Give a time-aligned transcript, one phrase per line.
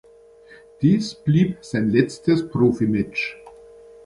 [0.81, 3.37] Dies blieb sein letztes Profimatch.